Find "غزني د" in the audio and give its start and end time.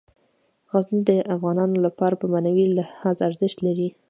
0.71-1.11